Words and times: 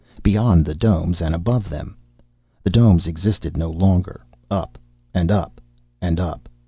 Beyond 0.23 0.65
the 0.65 0.73
domes 0.73 1.21
and 1.21 1.35
above 1.35 1.69
them. 1.69 1.95
The 2.63 2.71
domes 2.71 3.05
existed 3.05 3.55
no 3.55 3.69
longer. 3.69 4.21
Up 4.49 4.79
and 5.13 5.29
up, 5.29 5.61
and 6.01 6.19
up.... 6.19 6.49